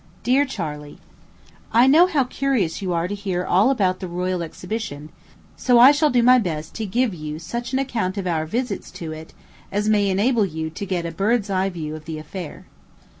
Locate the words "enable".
10.09-10.43